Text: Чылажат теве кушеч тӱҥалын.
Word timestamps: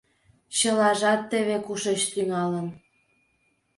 Чылажат 0.57 1.21
теве 1.31 1.57
кушеч 1.65 2.01
тӱҥалын. 2.11 2.67